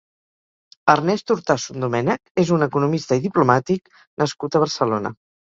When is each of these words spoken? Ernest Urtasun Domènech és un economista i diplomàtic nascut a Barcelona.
Ernest 0.93 1.33
Urtasun 1.35 1.83
Domènech 1.85 2.41
és 2.45 2.53
un 2.57 2.67
economista 2.69 3.19
i 3.21 3.23
diplomàtic 3.27 3.95
nascut 4.25 4.59
a 4.61 4.65
Barcelona. 4.67 5.15